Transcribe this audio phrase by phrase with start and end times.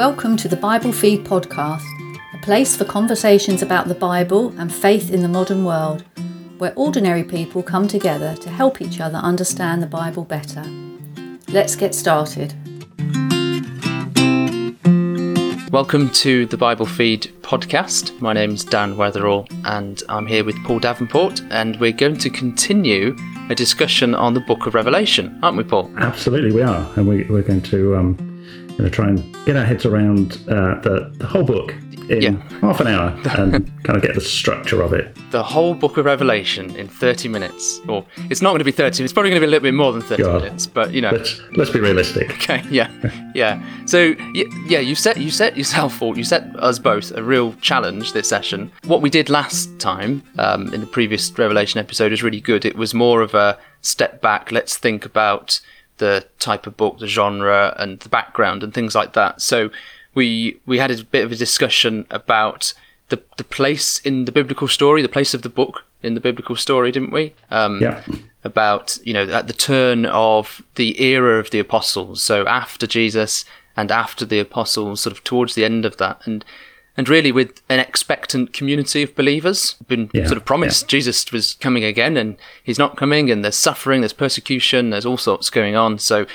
[0.00, 1.84] Welcome to the Bible Feed podcast,
[2.32, 6.06] a place for conversations about the Bible and faith in the modern world,
[6.56, 10.64] where ordinary people come together to help each other understand the Bible better.
[11.48, 12.54] Let's get started.
[15.70, 18.18] Welcome to the Bible Feed podcast.
[18.22, 23.14] My name's Dan Weatherall, and I'm here with Paul Davenport, and we're going to continue
[23.50, 25.92] a discussion on the Book of Revelation, aren't we, Paul?
[25.98, 28.29] Absolutely, we are, and we, we're going to um,
[28.80, 31.74] going to try and get our heads around uh, the the whole book
[32.08, 32.30] in Yeah.
[32.60, 35.16] half an hour and kind of get the structure of it.
[35.30, 37.80] The whole Book of Revelation in 30 minutes.
[37.86, 39.74] Or it's not going to be 30, it's probably going to be a little bit
[39.74, 40.42] more than 30 God.
[40.42, 41.12] minutes, but you know.
[41.12, 42.30] Let's let's be realistic.
[42.40, 42.90] Okay, yeah,
[43.34, 43.62] yeah.
[43.86, 44.14] So,
[44.66, 48.28] yeah, you set you set yourself, or you set us both a real challenge this
[48.28, 48.72] session.
[48.86, 52.64] What we did last time um, in the previous Revelation episode is really good.
[52.64, 54.50] It was more of a step back.
[54.50, 55.60] Let's think about
[56.00, 59.40] the type of book, the genre, and the background, and things like that.
[59.40, 59.70] So,
[60.14, 62.74] we we had a bit of a discussion about
[63.10, 66.56] the the place in the biblical story, the place of the book in the biblical
[66.56, 67.34] story, didn't we?
[67.50, 68.02] Um, Yeah.
[68.42, 73.44] about you know at the turn of the era of the apostles so after jesus
[73.76, 76.42] and after the apostles sort of towards the end of that and
[77.00, 81.54] and really with an expectant community of believers been Yeah, sort of promised jesus was
[81.54, 85.76] coming again and he's not coming and there's suffering there's persecution there's all sorts going
[85.76, 86.26] on so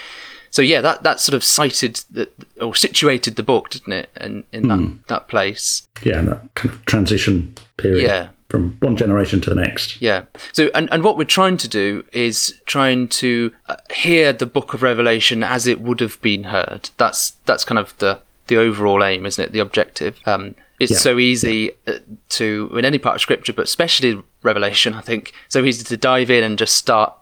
[0.50, 2.28] so yeah that that sort of cited the,
[2.60, 6.74] or situated the book didn't it in in that that place Yeah, and that kind
[6.74, 8.28] of transition period Yeah.
[8.50, 10.02] from one generation to the next.
[10.02, 10.22] Yeah.
[10.54, 14.74] So, and, and what we're trying to do is trying to uh, hear the Book
[14.74, 16.90] of Revelation as it would have been heard.
[16.98, 19.52] That's that's kind of the the overall aim, isn't it?
[19.52, 20.18] The objective.
[20.26, 20.98] Um, it's Yeah.
[20.98, 21.94] so easy uh,
[22.30, 24.94] to in any part of Scripture, but especially Revelation.
[24.94, 27.14] I think so easy to dive in and just start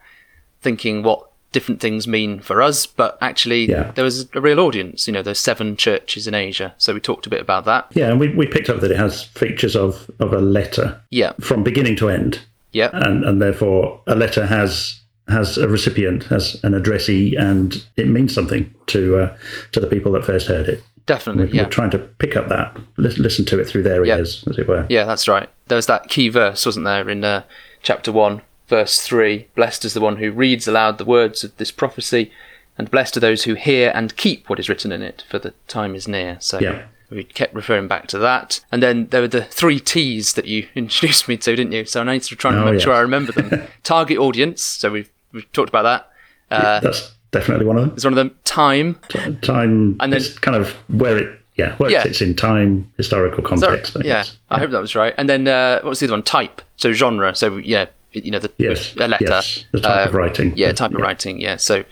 [0.62, 2.86] thinking what different things mean for us.
[2.88, 3.92] But actually, Yeah.
[3.94, 5.08] there was a real audience.
[5.08, 7.86] You know, there's seven churches in Asia, so we talked a bit about that.
[7.94, 11.34] Yeah, and we, we picked up that it has features of, of a letter Yeah.
[11.40, 12.40] from beginning to end,
[12.72, 12.90] Yeah.
[12.92, 18.34] and and therefore a letter has has a recipient, has an addressee, and it means
[18.34, 19.38] something to uh,
[19.72, 20.84] to the people that first heard it.
[21.06, 21.46] Definitely.
[21.48, 21.66] We're Yeah.
[21.66, 24.18] trying to pick up that, listen to it through their Yeah.
[24.18, 24.86] ears, as it were.
[24.90, 25.50] Yeah, that's right.
[25.68, 27.44] There was that key verse, wasn't there, in uh,
[27.82, 31.72] chapter 1, verse 3 Blessed is the one who reads aloud the words of this
[31.72, 32.32] prophecy,
[32.78, 35.54] and blessed are those who hear and keep what is written in it, for the
[35.68, 36.38] time is near.
[36.40, 36.84] So Yeah.
[37.12, 38.62] we kept referring back to that.
[38.72, 41.86] And then there were the three T's that you introduced me to, didn't you?
[41.86, 42.84] So I need to try and Oh, make yes.
[42.84, 43.64] sure I remember them.
[43.84, 46.10] Target audience, so we've, we've talked about that.
[46.50, 47.94] Uh, That's definitely one of them.
[47.96, 48.32] It's one of them.
[48.46, 48.96] Time.
[49.42, 52.00] time And then- kind of where it yeah where Yeah.
[52.00, 54.24] it sits in time historical context I Yeah.
[54.50, 55.14] I hope that was right.
[55.18, 56.24] And then uh, what's the other one?
[56.24, 56.62] Type.
[56.78, 57.36] So genre.
[57.36, 59.26] So yeah, you know the yes a letter.
[59.26, 61.40] yes the type Uh, of writing yeah, type of writing.
[61.42, 61.84] Yeah, so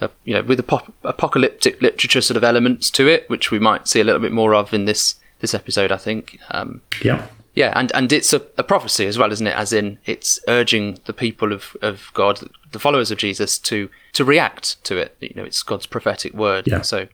[0.00, 3.58] uh, you know, with the pop- apocalyptic literature sort of elements to it, which we
[3.58, 6.38] might see a little bit more of in this this episode, I think.
[6.52, 7.26] Um, yeah
[7.60, 9.54] yeah, and and it's a, a prophecy as well, isn't it?
[9.54, 12.40] As in, it's urging the people of of God,
[12.72, 15.14] the followers of Jesus, to to react to it.
[15.20, 16.66] You know, it's God's prophetic word.
[16.66, 16.80] Yeah.
[16.80, 17.06] So,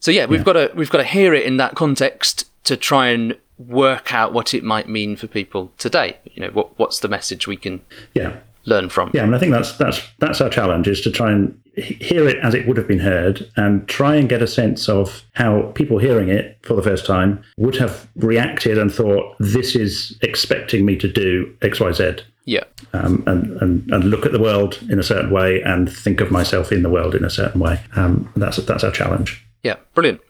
[0.00, 3.08] so yeah, we've got to we've got to hear it in that context to try
[3.08, 6.18] and work out what it might mean for people today.
[6.34, 7.80] You know, what what's the message we can
[8.12, 8.36] yeah
[8.66, 9.10] learn from?
[9.14, 12.36] yeah and I think that's that's that's our challenge is to try and hear it
[12.42, 15.98] as it would have been heard and try and get a sense of how people
[15.98, 20.96] hearing it for the first time would have reacted and thought this is expecting me
[20.96, 22.64] to do X Y Z Yeah.
[22.92, 26.30] um, and, and and look at the world in a certain way and think of
[26.30, 30.20] myself in the world in a certain way um, that's that's our challenge Yeah, brilliant.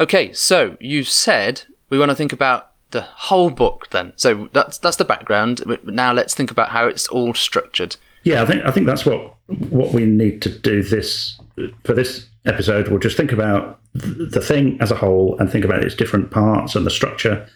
[0.00, 4.12] Okay, so you said we want to think about the whole book then.
[4.16, 5.62] So that's that's the background.
[5.84, 7.96] Now let's think about how it's all structured.
[8.24, 9.34] Yeah, I think I think that's what
[9.70, 11.38] what we need to do this
[11.84, 12.88] for this episode.
[12.88, 16.74] We'll just think about the thing as a whole and think about its different parts
[16.74, 17.46] and the structure,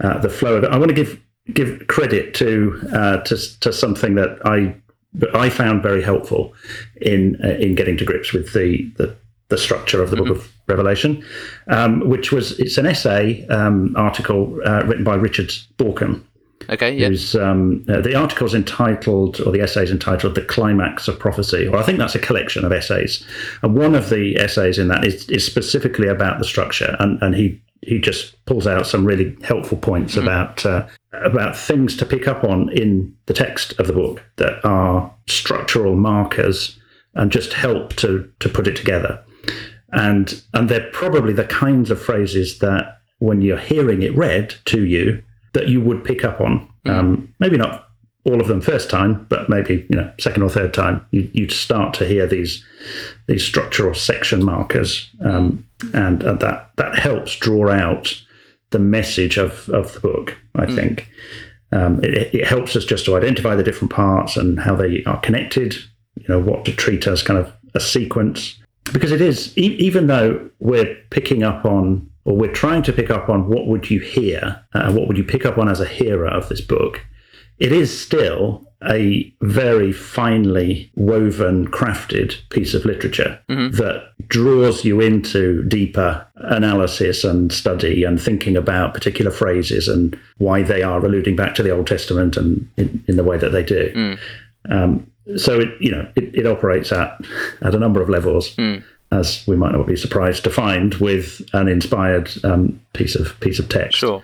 [0.00, 0.70] uh, the flow of it.
[0.70, 1.20] I want to give
[1.54, 4.74] give credit to uh, to to something that I
[5.14, 6.54] that I found very helpful
[7.00, 9.16] in uh, in getting to grips with the the,
[9.48, 11.24] the structure of the Book of Revelation,
[11.68, 16.24] um, which was it's an essay um, article uh, written by Richard Bauckham
[16.68, 17.08] Okay, yeah.
[17.08, 21.76] who's um, uh, the article's entitled, or the essay's entitled, "The Climax of Prophecy." Or
[21.76, 23.24] I think that's a collection of essays,
[23.62, 27.34] and one of the essays in that is, is specifically about the structure, and, and
[27.34, 32.28] he he just pulls out some really helpful points about uh, about things to pick
[32.28, 36.78] up on in the text of the book that are structural markers
[37.14, 39.22] and just help to to put it together.
[39.92, 44.84] And and they're probably the kinds of phrases that when you're hearing it read to
[44.84, 46.68] you that you would pick up on.
[46.86, 47.90] Um, maybe not
[48.24, 51.48] all of them first time, but maybe you know second or third time, you you
[51.48, 52.64] start to hear these
[53.26, 58.22] these structural section markers, um, and, and that that helps draw out
[58.70, 60.36] the message of of the book.
[60.54, 61.08] I think
[61.72, 65.20] um, it, it helps us just to identify the different parts and how they are
[65.20, 65.76] connected.
[66.16, 68.56] You know what to treat as kind of a sequence
[68.92, 73.10] because it is e- even though we're picking up on or we're trying to pick
[73.10, 75.86] up on what would you hear uh, what would you pick up on as a
[75.86, 77.00] hearer of this book.
[77.58, 83.38] It is still a very finely woven crafted piece of literature
[83.72, 90.62] that draws you into deeper analysis and study and thinking about particular phrases and why
[90.62, 93.62] they are alluding back to the old testament and in, in the way that they
[93.62, 93.92] do.
[94.70, 95.06] Um,
[95.36, 97.20] so it you know it, it operates at
[97.60, 98.54] at a number of levels
[99.12, 103.58] as we might not be surprised to find with an inspired um, piece of piece
[103.58, 104.22] of text Sure.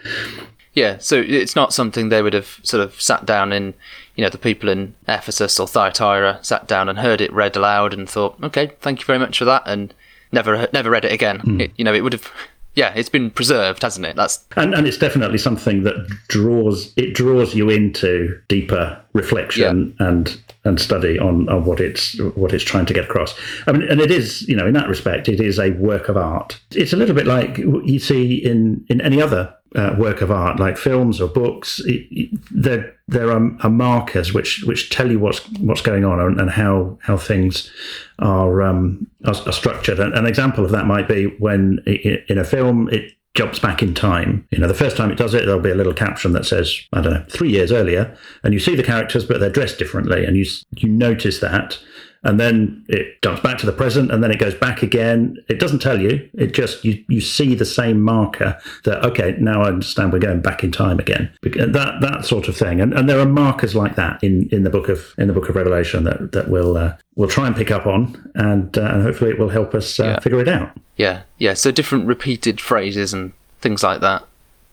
[0.75, 3.73] Yeah, so it's not something they would have sort of sat down in,
[4.15, 7.95] you know, the people in Ephesus or Thyatira sat down and heard it read aloud
[7.95, 9.95] and thought, okay, thank you very much for that, and
[10.33, 11.61] never never read it again.
[11.61, 12.31] It, you know, it would have,
[12.75, 14.17] yeah, it's been preserved, hasn't it?
[14.17, 20.41] That's and and it's definitely something that draws it draws you into deeper reflection and
[20.65, 23.39] and study on, on what it's what it's trying to get across.
[23.67, 26.17] I mean, and it is you know in that respect it is a work of
[26.17, 26.61] art.
[26.73, 30.31] It's a little bit like what you see in in any other uh, work of
[30.31, 31.81] art, like films or books.
[31.81, 36.21] It, it, there there are, are markers which which tell you what's what's going on
[36.21, 37.71] and, and how how things
[38.19, 39.99] are um, are, are structured.
[39.99, 43.95] An, an example of that might be when in a film it jumps back in
[43.95, 44.47] time.
[44.51, 46.81] You know, the first time it does it, there'll be a little caption that says,
[46.93, 50.25] I don't know, three years earlier, and you see the characters, but they're dressed differently,
[50.25, 50.47] and you
[50.77, 51.79] you notice that.
[52.27, 55.37] And then it jumps back to the present, and then it goes back again.
[55.49, 56.29] It doesn't tell you.
[56.35, 60.41] It just you you see the same marker that okay, now I understand we're going
[60.41, 61.31] back in time again.
[61.43, 64.71] That that sort of thing, and and there are markers like that in, in the
[64.71, 67.71] book of in the book of Revelation that that we'll uh, we'll try and pick
[67.71, 70.19] up on, and uh, and hopefully it will help us uh, Yeah.
[70.21, 70.71] figure it out.
[70.97, 71.55] yeah, yeah.
[71.55, 74.25] So different repeated phrases and things like that.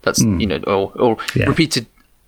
[0.01, 1.45] That's you know, or or Yeah.
[1.49, 1.85] repeated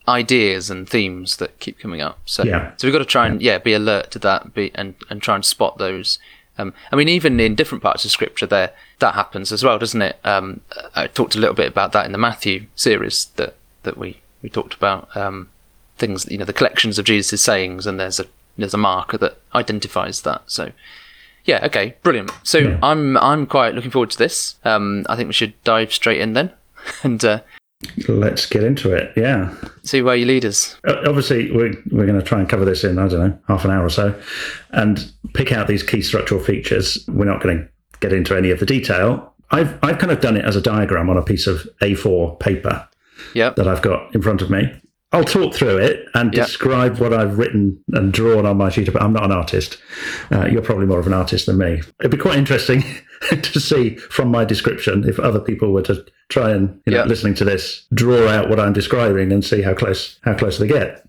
[0.07, 2.19] ideas and themes that keep coming up.
[2.25, 2.72] So Yeah.
[2.78, 5.36] so we've got to try and yeah be alert to that, be and and try
[5.36, 6.19] and spot those.
[6.57, 10.02] Um, I mean, even in different parts of Scripture, there that happens as well, doesn't
[10.02, 10.18] it?
[10.24, 10.62] Um,
[10.96, 14.50] I talked a little bit about that in the Matthew series that that we we
[14.50, 15.16] talked about.
[15.18, 15.50] Um,
[15.98, 18.25] things, you know, the collections of Jesus' sayings, and there's a
[18.58, 20.44] there's a marker that identifies that.
[20.48, 20.72] So,
[21.44, 22.31] yeah, okay, brilliant.
[22.44, 22.80] So Yeah.
[22.81, 24.56] I'm I'm quite looking forward to this.
[24.63, 26.51] Um, I think we should dive straight in then,
[27.04, 27.42] and uh,
[28.08, 29.12] Let's get into it.
[29.16, 29.54] Yeah.
[29.84, 30.78] see where you lead us.
[30.88, 33.72] Obviously, we're, we're going to try and cover this in, I don't know, half an
[33.72, 34.20] hour or so
[34.72, 37.04] and pick out these key structural features.
[37.08, 39.34] We're not going to get into any of the detail.
[39.52, 42.88] I've, I've kind of done it as a diagram on a piece of A4 paper
[43.34, 43.56] Yep.
[43.56, 44.74] that I've got in front of me.
[45.12, 46.44] I'll talk through it and Yeah.
[46.46, 49.06] describe what I've written and drawn on my sheet of paper.
[49.06, 49.78] I'm not an artist.
[50.31, 51.81] Uh, you're probably more of an artist than me.
[52.00, 52.84] It'd be quite interesting
[53.30, 57.06] to see from my description if other people were to try and, you know, Yeah.
[57.06, 60.68] listening to this, draw out what I'm describing and see how close how close they
[60.68, 61.02] get.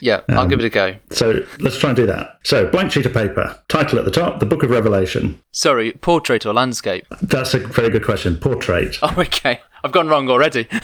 [0.00, 0.94] Yeah, I'll give it a go.
[1.12, 2.38] So let's try and do that.
[2.44, 3.56] So blank sheet of paper.
[3.68, 5.40] Title at the top: The Book of Revelation.
[5.52, 7.06] Sorry, portrait or landscape?
[7.22, 8.36] That's a very good question.
[8.36, 8.98] Portrait.
[9.02, 9.60] Oh, okay.
[9.84, 10.68] I've gone wrong already.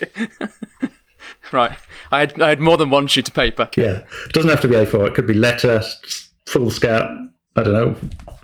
[0.00, 0.28] Okay.
[1.52, 1.76] Right.
[2.10, 3.68] I had I had more than one sheet of paper.
[3.76, 5.08] Yeah, it doesn't have to be A4.
[5.08, 5.82] It could be letter,
[6.46, 7.28] foolscap.
[7.56, 7.96] I don't know,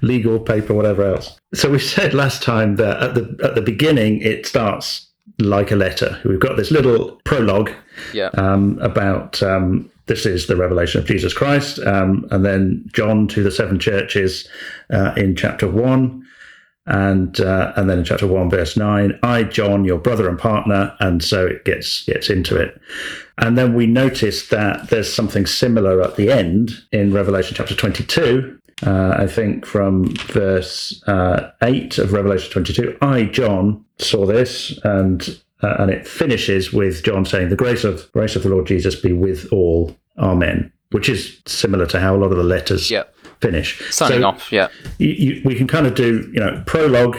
[0.02, 1.38] legal paper, whatever else.
[1.54, 5.08] So we said last time that at the at the beginning it starts
[5.38, 6.20] like a letter.
[6.25, 7.70] We've got this little prologue
[8.12, 8.28] Yeah.
[8.34, 13.42] um, about um, this is the revelation of Jesus Christ, um, and then John to
[13.42, 14.49] the seven churches
[14.92, 16.26] uh, in chapter one.
[16.86, 20.94] And uh, and then in chapter one, verse nine, I, John, your brother and partner,
[21.00, 22.78] and so it gets gets into it.
[23.38, 28.60] And then we notice that there's something similar at the end in Revelation chapter 22.
[28.86, 35.40] Uh, I think from verse uh, 8 of Revelation 22, I, John, saw this, and
[35.62, 38.94] uh, and it finishes with John saying, "The grace of grace of the Lord Jesus
[38.94, 43.04] be with all, Amen," which is similar to how a lot of the letters Yeah.
[43.48, 43.68] Finish.
[43.90, 44.42] Signing So off.
[44.58, 44.68] Yeah.
[44.98, 47.16] You, you, we can kind of do, you know, prologue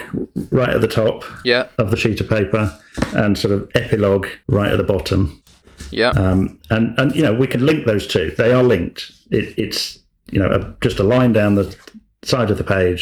[0.51, 1.63] right at the top Yeah.
[1.77, 2.63] of the sheet of paper,
[3.21, 5.19] and sort of epilogue right at the bottom.
[5.91, 6.09] Yeah.
[6.23, 8.25] Um, and and you know we can link those two.
[8.37, 9.11] They are linked.
[9.31, 9.99] It, it's
[10.31, 11.67] you know a, just a line down the
[12.23, 13.01] side of the page.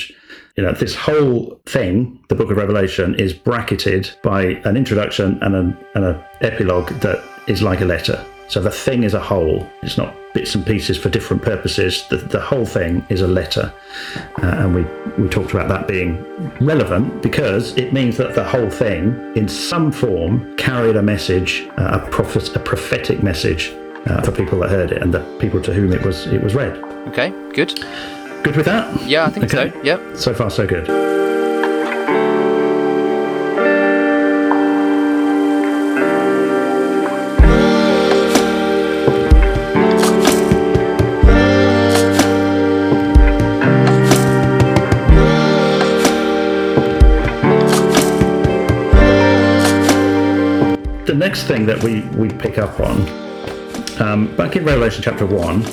[0.57, 5.55] You know this whole thing, the Book of Revelation, is bracketed by an introduction and
[5.55, 8.17] an and an epilogue that is like a letter.
[8.47, 9.67] So the thing is a whole.
[9.81, 12.07] It's not bits and pieces for different purposes.
[12.09, 13.73] The, the whole thing is a letter,
[14.41, 14.83] uh, and we
[15.21, 16.23] we talked about that being
[16.59, 21.99] relevant because it means that the whole thing, in some form, carried a message, uh,
[22.03, 23.71] a prophet, a prophetic message
[24.07, 26.53] uh, for people that heard it and the people to whom it was it was
[26.55, 26.77] read.
[27.09, 27.73] Okay, good.
[28.43, 29.07] Good with that?
[29.07, 29.71] Yeah, I think Okay.
[29.71, 29.83] so.
[29.83, 30.17] Yep.
[30.17, 31.12] So far, so good.
[51.73, 53.01] That we, we pick up on,
[53.99, 55.65] um, back in Revelation chapter 1,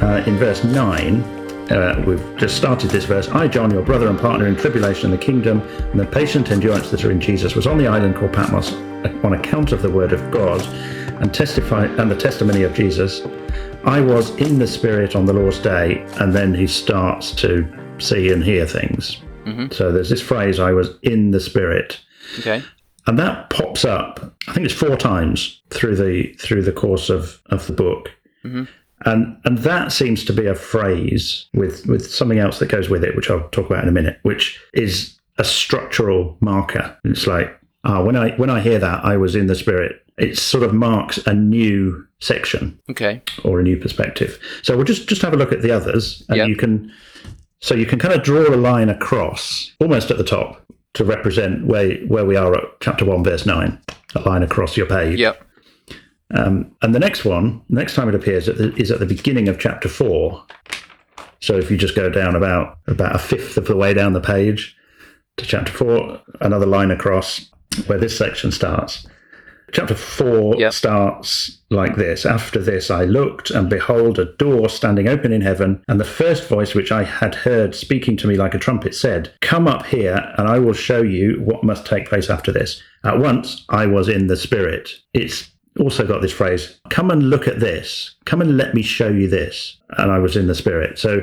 [0.00, 1.22] uh, in verse 9,
[1.70, 3.28] uh, we've just started this verse.
[3.28, 6.90] I, John, your brother and partner in tribulation and the kingdom and the patient endurance
[6.90, 8.72] that are in Jesus, was on the island called Patmos
[9.22, 10.62] on account of the word of God
[11.20, 13.20] and testify and the testimony of Jesus.
[13.84, 17.66] I was in the Spirit on the Lord's day, and then he starts to
[17.98, 19.20] see and hear things.
[19.74, 22.00] So there's this phrase, I was in the Spirit
[22.38, 22.62] Okay.
[23.06, 27.40] And that pops up i think it's four times through the through the course of
[27.46, 28.10] of the book
[28.44, 33.02] and and that seems to be a phrase with with something else that goes with
[33.04, 37.58] it which i'll talk about in a minute which is a structural marker it's like
[37.84, 40.74] ah when i when i hear that i was in the spirit it sort of
[40.74, 43.22] marks a new section Okay.
[43.44, 44.38] or a new perspective.
[44.62, 46.44] So we'll just just have a look at the others, and Yeah.
[46.44, 46.92] you can
[47.60, 50.61] so you can kind of draw a line across almost at the top
[50.94, 53.80] to represent where where we are at chapter one, verse nine,
[54.14, 55.18] a line across your page.
[55.18, 55.42] Yep.
[56.34, 59.48] Um, and the next one, next time it appears, at the, is at the beginning
[59.48, 60.44] of chapter four.
[61.40, 64.20] So if you just go down about about a fifth of the way down the
[64.20, 64.76] page
[65.36, 67.50] to chapter four, another line across
[67.86, 69.06] where this section starts.
[69.72, 70.72] Chapter four Yep.
[70.72, 72.26] starts like this.
[72.26, 75.82] After this, I looked, and behold, a door standing open in heaven.
[75.88, 79.32] And the first voice which I had heard speaking to me like a trumpet said,
[79.40, 82.82] Come up here, and I will show you what must take place after this.
[83.04, 84.90] At once, I was in the Spirit.
[85.14, 85.50] It's
[85.80, 88.14] also got this phrase, Come and look at this.
[88.26, 89.78] Come and let me show you this.
[89.96, 90.98] And I was in the Spirit.
[90.98, 91.22] So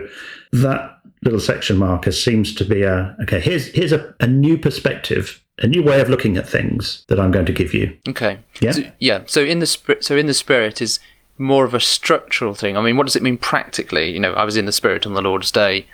[0.53, 5.43] that little section marker seems to be a okay, here's, here's a, a new perspective.
[5.59, 7.97] A new way of looking at things that I'm going to give you.
[8.07, 8.39] Okay.
[8.61, 8.71] Yeah?
[8.71, 9.21] So, yeah.
[9.25, 10.99] So in the spirit, so in the spirit is
[11.37, 12.77] more of a structural thing.
[12.77, 14.11] I mean, what does it mean practically?
[14.11, 15.85] You know, I was in the spirit on the Lord's day.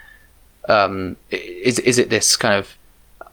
[0.68, 2.78] Um, is is it this kind of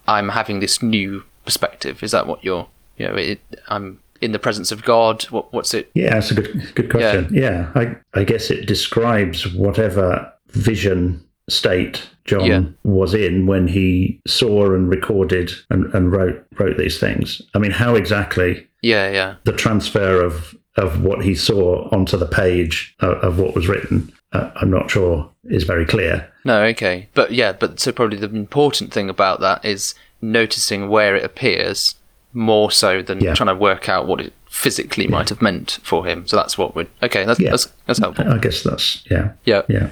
[0.06, 2.02] I'm having this new perspective?
[2.02, 2.68] Is that what you're?
[2.98, 5.24] You know, it, I'm in the presence of God.
[5.24, 5.90] What what's it?
[5.94, 7.28] Yeah, that's a good good question.
[7.32, 12.62] Yeah, I I guess it describes whatever vision state John Yeah.
[12.84, 17.42] was in when he saw and recorded and, and wrote wrote these things.
[17.54, 19.34] I mean, how exactly Yeah, yeah.
[19.44, 24.10] the transfer of of what he saw onto the page of, of what was written,
[24.32, 26.30] uh, I'm not sure is very clear.
[26.44, 27.08] No, okay.
[27.14, 31.96] But yeah, but so probably the important thing about that is noticing where it appears
[32.32, 33.34] more so than Yeah.
[33.34, 36.26] trying to work out what it physically might have meant for him.
[36.26, 37.24] So that's what would okay.
[37.24, 37.50] That's Yeah.
[37.50, 38.28] that's that's helpful.
[38.28, 39.62] I guess that's yeah, Yeah.
[39.68, 39.90] yeah.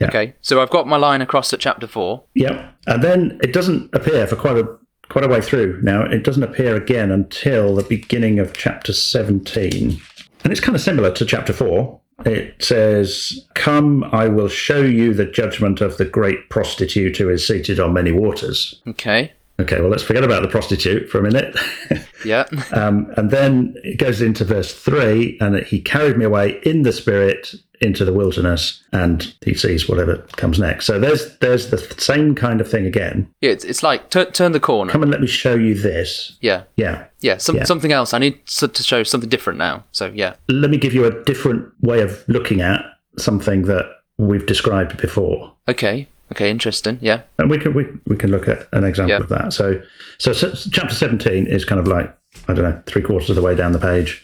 [0.00, 0.08] Yeah.
[0.08, 0.34] Okay.
[0.40, 2.24] So I've got my line across at chapter four.
[2.34, 2.74] Yep.
[2.86, 4.68] And then it doesn't appear for quite a
[5.08, 5.80] quite a way through.
[5.82, 10.00] Now it doesn't appear again until the beginning of chapter 17.
[10.42, 12.00] And it's kind of similar to chapter 4.
[12.26, 17.46] It says, Come, I will show you the judgment of the great prostitute who is
[17.46, 18.80] seated on many waters.
[18.86, 19.32] Okay.
[19.58, 21.56] Okay, well, let's forget about the prostitute for a minute.
[22.22, 22.44] Yeah.
[22.72, 26.92] um, and then it goes into verse 3 and he carried me away in the
[26.92, 30.84] spirit into the wilderness and he sees whatever comes next.
[30.86, 33.26] So there's there's the same kind of thing again.
[33.40, 33.50] yeah.
[33.52, 34.92] It's, it's like tu- turn the corner.
[34.92, 36.36] Come and let me show you this.
[36.40, 36.64] Yeah.
[36.76, 37.06] Yeah.
[37.20, 37.38] Yeah.
[37.38, 37.64] Some, Yeah.
[37.64, 38.12] Something else.
[38.12, 39.84] I need to, to show something different now.
[39.92, 40.34] So yeah.
[40.48, 42.84] Let me give you a different way of looking at
[43.18, 43.86] something that
[44.18, 45.52] we've described before.
[45.66, 46.06] Okay.
[46.32, 46.50] Okay.
[46.50, 46.98] Interesting.
[47.00, 47.22] Yeah.
[47.38, 49.22] And we can we, we can look at an example Yeah.
[49.22, 49.52] of that.
[49.54, 49.80] So,
[50.18, 52.14] so so chapter seventeen is kind of like
[52.46, 54.22] I don't know three quarters of the way down the page,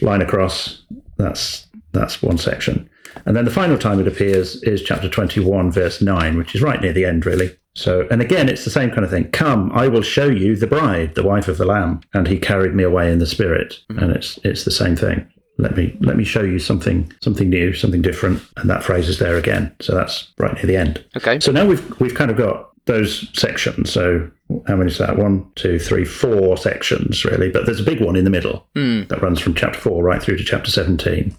[0.00, 0.82] line across.
[1.18, 1.65] That's
[1.96, 2.88] that's one section,
[3.24, 6.62] and then the final time it appears is chapter twenty one, verse nine, which is
[6.62, 7.56] right near the end, really.
[7.74, 9.30] So, and again, it's the same kind of thing.
[9.32, 12.74] Come, I will show you the bride, the wife of the Lamb, and he carried
[12.74, 14.02] me away in the Spirit, mm-hmm.
[14.02, 15.26] and it's it's the same thing.
[15.58, 19.18] Let me let me show you something something new, something different, and that phrase is
[19.18, 19.74] there again.
[19.80, 21.04] So that's right near the end.
[21.16, 21.40] Okay.
[21.40, 23.90] So now we've we've kind of got those sections.
[23.90, 24.30] So
[24.66, 25.16] how many is that?
[25.18, 27.50] One, two, three, four sections really.
[27.50, 29.04] But there's a big one in the middle hmm.
[29.08, 31.34] that runs from chapter four right through to chapter seventeen.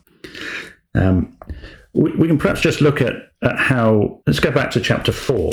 [0.96, 1.36] Um,
[1.94, 4.22] we, we can perhaps just look at, at how.
[4.28, 5.52] Let's go back to chapter four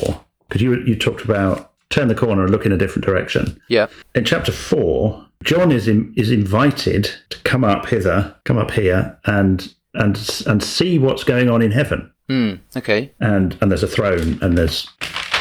[0.48, 3.60] because you you talked about turn the corner and look in a different direction.
[3.68, 3.86] Yeah.
[4.14, 9.18] In chapter four, John is in, is invited to come up hither, come up here,
[9.26, 12.54] and and and see what's going on in heaven Hmm.
[12.74, 13.12] Okay.
[13.20, 14.88] and and there's a throne and there's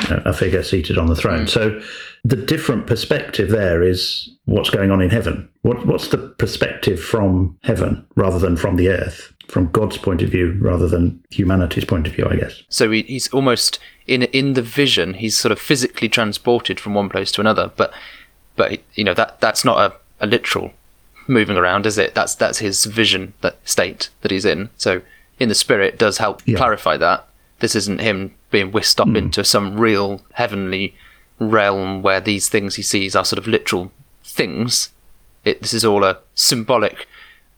[0.09, 1.47] a figure seated on the throne.
[1.47, 1.81] So
[2.23, 5.49] the different perspective there is what's going on in heaven.
[5.61, 9.33] What, what's the perspective from heaven rather than from the earth?
[9.47, 12.63] From God's point of view rather than humanity's point of view, I guess.
[12.69, 13.77] So he, he's almost
[14.07, 15.15] in in the vision.
[15.15, 17.93] He's sort of physically transported from one place to another, but
[18.55, 20.71] but you know that that's not a, a literal
[21.27, 22.15] moving around, is it?
[22.15, 24.69] That's that's his vision, that state that he's in.
[24.77, 25.01] So
[25.39, 26.57] in the spirit does help Yeah.
[26.57, 27.27] clarify that
[27.59, 29.17] this isn't him being whisked up hmm.
[29.17, 30.95] into some real heavenly
[31.39, 33.91] realm where these things he sees are sort of literal
[34.23, 34.89] things.
[35.43, 37.07] It, this is all a symbolic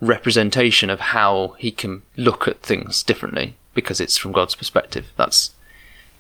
[0.01, 5.12] representation of how he can look at things differently because it's from God's perspective.
[5.17, 5.51] That's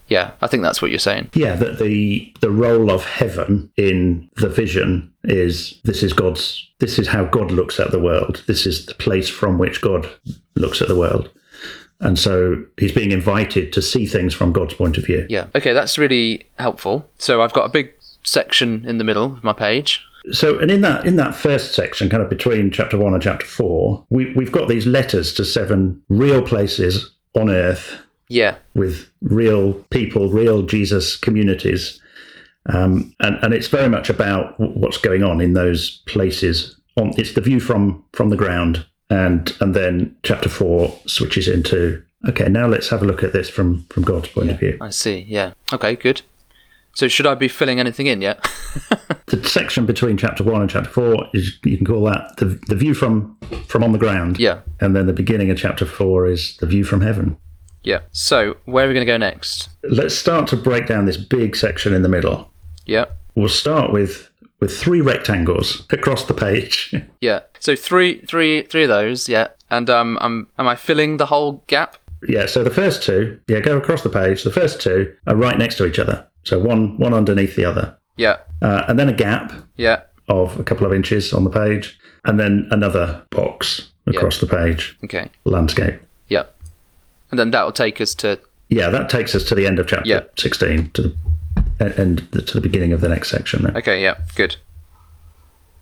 [0.07, 1.31] yeah, I think that's what you're saying.
[1.33, 6.99] Yeah, that the the role of heaven in the vision is this is God's this
[6.99, 8.43] is how God looks at the world.
[8.47, 10.07] This is the place from which God
[10.55, 11.31] looks at the world.
[12.01, 15.25] And so he's being invited to see things from God's point of view.
[15.29, 15.47] Yeah.
[15.55, 17.09] Okay, that's really helpful.
[17.17, 20.01] So I've got a big section in the middle of my page.
[20.31, 23.45] So, and in that in that first section, kind of between chapter one and chapter
[23.45, 27.95] four, we we've got these letters to seven real places on earth
[28.27, 28.55] Yeah.
[28.73, 32.01] with real people, real Jesus communities,
[32.73, 36.75] um, and and it's very much about what's going on in those places.
[36.97, 42.01] On it's the view from from the ground, and and then chapter four switches into
[42.27, 42.47] okay.
[42.49, 44.77] Now let's have a look at this from from God's point of view.
[44.81, 45.25] I see.
[45.27, 45.53] Yeah.
[45.71, 46.21] Okay, good.
[46.93, 48.45] So should I be filling anything in yet?
[49.27, 52.75] The section between chapter one and chapter four is you can call that the the
[52.75, 53.35] view from
[53.67, 54.39] from on the ground.
[54.39, 54.59] yeah.
[54.79, 57.35] And then the beginning of chapter four is the view from heaven.
[57.83, 58.01] Yeah.
[58.11, 59.69] So where are we going to go next?
[59.83, 62.51] Let's start to break down this big section in the middle.
[62.85, 63.05] Yeah.
[63.33, 66.93] We'll start with with three rectangles across the page.
[67.21, 67.41] Yeah.
[67.59, 69.27] So three, three, three of those.
[69.27, 69.47] Yeah.
[69.71, 71.97] And um, I'm, am I filling the whole gap?
[72.27, 74.43] yeah, so the first two, yeah, go across the page.
[74.43, 76.25] The first two are right next to each other.
[76.43, 77.95] So one one underneath the other.
[78.17, 78.37] Yeah.
[78.61, 80.01] Uh, and then a gap Yeah.
[80.29, 84.95] of a couple of inches on the page, and then another box across the page,
[85.03, 85.29] Okay.
[85.43, 85.99] landscape.
[86.29, 86.43] Yeah.
[87.31, 90.07] And then that'll take us to Yeah, that takes us to the end of chapter
[90.09, 90.21] Yeah.
[90.37, 91.15] 16, to the
[91.79, 93.63] and to the beginning of the next section.
[93.63, 93.77] Then.
[93.77, 94.01] okay.
[94.01, 94.15] Yeah.
[94.35, 94.55] Good.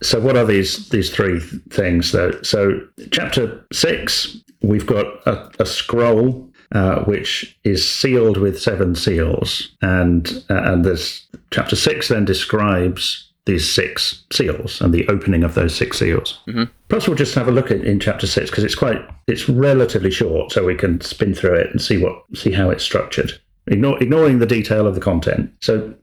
[0.01, 1.39] So, what are these these three
[1.69, 2.11] things?
[2.11, 2.41] Though?
[2.41, 9.75] So, chapter six, we've got a, a scroll uh, which is sealed with seven seals,
[9.81, 15.53] and uh, and this chapter six then describes these six seals and the opening of
[15.53, 16.39] those six seals.
[16.47, 16.63] Mm-hmm.
[16.89, 20.09] Plus, we'll just have a look at in chapter six because it's quite it's relatively
[20.09, 23.39] short, so we can spin through it and see what see how it's structured.
[23.67, 25.51] Ignore, ignoring the detail of the content.
[25.61, 25.93] So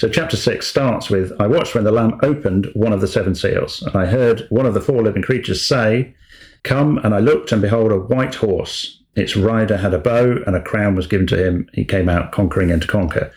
[0.00, 3.34] so, chapter six starts with I watched when the Lamb opened one of the seven
[3.34, 6.14] seals, and I heard one of the four living creatures say,
[6.62, 8.98] Come, and I looked, and behold, a white horse.
[9.14, 11.68] Its rider had a bow, and a crown was given to him.
[11.74, 13.30] He came out conquering and to conquer.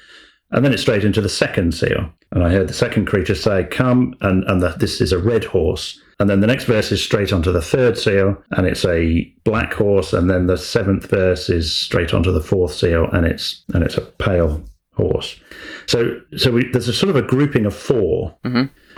[0.54, 2.10] And then it's straight into the second seal.
[2.32, 5.44] And I heard the second creature say, Come, and, and the, this is a red
[5.44, 6.00] horse.
[6.20, 9.74] And then the next verse is straight onto the third seal, and it's a black
[9.74, 10.13] horse.
[10.13, 13.98] And then the seventh verse is straight onto the fourth seal, and it's and it's
[13.98, 14.63] a pale
[14.94, 15.39] horse.
[15.88, 18.38] So so we, there's a sort of a grouping of 4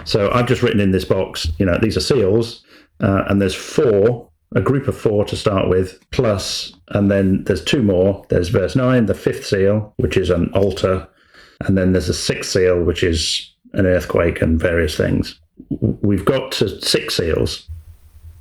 [0.04, 2.64] So I've just written in this box, you know, these are seals,
[3.02, 7.64] uh, and there's four, a group of four to start with, plus, and then there's
[7.64, 8.26] two more.
[8.30, 11.08] There's verse nine, the fifth seal, which is an altar,
[11.62, 15.40] and then there's a sixth seal, which is an earthquake and various things.
[15.80, 17.68] We've got to six seals,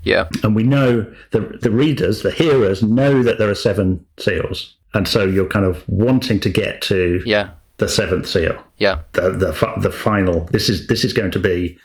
[0.03, 0.29] Yeah.
[0.43, 5.07] and we know the the readers, the hearers, know that there are seven seals, and
[5.09, 7.51] so you're kind of wanting to get to Yeah.
[7.79, 8.99] the seventh seal Yeah.
[9.13, 10.49] the the the final.
[10.53, 11.79] This is this is going to be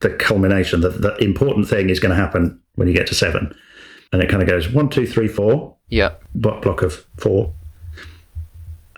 [0.00, 0.80] the culmination.
[0.80, 3.52] The, the important thing is going to happen when you get to seven,
[4.12, 5.74] and it kind of goes one, two, three, four.
[5.88, 6.10] Yeah.
[6.34, 7.52] Block block of four,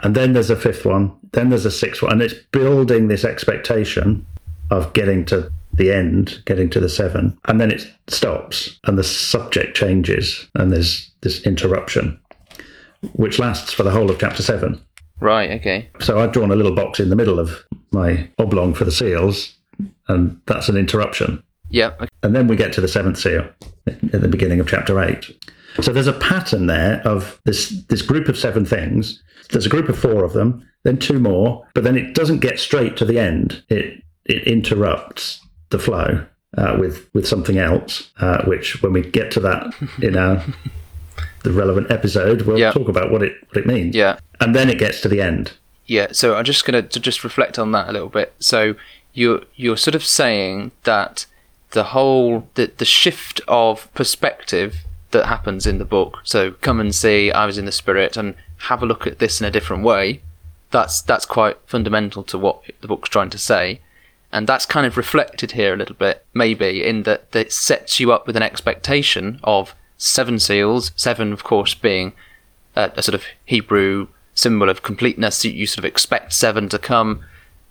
[0.00, 1.12] and then there's a fifth one.
[1.32, 4.26] Then there's a sixth one, and it's building this expectation
[4.70, 9.04] of getting to the end, getting to the seven, and then it stops, and the
[9.04, 12.18] subject changes, and there's this interruption,
[13.12, 14.80] which lasts for the whole of chapter seven.
[15.20, 15.50] Right.
[15.52, 15.88] Okay.
[16.00, 19.54] So I've drawn a little box in the middle of my oblong for the seals,
[20.08, 21.42] and that's an interruption.
[21.68, 21.92] Yeah.
[22.00, 22.08] Okay.
[22.22, 23.48] And then we get to the seventh seal
[23.86, 25.30] at the beginning of chapter eight.
[25.80, 29.22] So there's a pattern there of this this group of seven things.
[29.52, 32.58] There's a group of four of them, then two more, but then it doesn't get
[32.58, 33.62] straight to the end.
[33.68, 36.24] It it interrupts the flow
[36.56, 40.42] uh, with with something else, uh, which when we get to that in our
[41.42, 42.72] the relevant episode, we'll Yeah.
[42.72, 43.94] talk about what it what it means.
[43.94, 44.18] Yeah.
[44.40, 45.52] And then it gets to the end.
[45.86, 48.32] Yeah, so I'm just gonna to just reflect on that a little bit.
[48.38, 48.74] So
[49.12, 51.26] you're you're sort of saying that
[51.72, 56.18] the whole the the shift of perspective that happens in the book.
[56.24, 59.40] So come and see I was in the spirit and have a look at this
[59.40, 60.22] in a different way.
[60.70, 63.80] That's that's quite fundamental to what the book's trying to say,
[64.30, 68.12] and that's kind of reflected here a little bit, maybe in that it sets you
[68.12, 72.12] up with an expectation of seven seals, seven of course being
[72.76, 75.44] a, a sort of Hebrew symbol of completeness.
[75.44, 77.24] You, you sort of expect seven to come.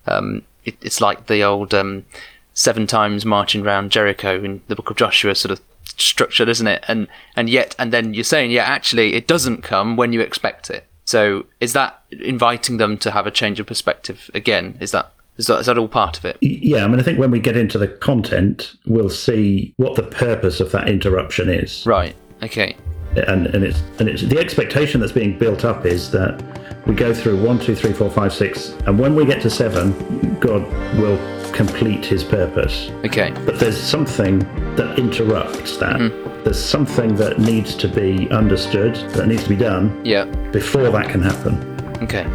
[0.05, 2.05] Um, it, it's like the old um,
[2.53, 5.61] seven times marching round Jericho in the book of Joshua sort of
[5.97, 6.83] structured, isn't it?
[6.87, 10.69] And and yet and then you're saying, yeah, actually it doesn't come when you expect
[10.69, 10.85] it.
[11.05, 14.77] So is that inviting them to have a change of perspective again?
[14.79, 16.37] Is that is that, is that all part of it?
[16.41, 20.03] Yeah, I mean, I think when we get into the content, we'll see what the
[20.03, 21.85] purpose of that interruption is.
[21.85, 22.15] Right.
[22.43, 22.75] Okay.
[23.15, 26.58] And and it's and it's the expectation that's being built up is that
[26.89, 29.93] we go through one, two, three, four, five, six, and when we get to seven,
[30.39, 30.63] God
[30.97, 31.19] will
[31.51, 32.89] complete His purpose.
[33.05, 33.31] Okay.
[33.45, 34.39] But there's something
[34.75, 35.97] that interrupts that.
[35.97, 36.43] Mm-hmm.
[36.43, 40.25] There's something that needs to be understood, that needs to be done Yeah.
[40.51, 41.57] before that can happen.
[42.01, 42.25] Okay.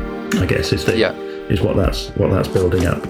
[0.41, 1.15] I guess is the Yeah.
[1.49, 3.05] is what that's what that's building up.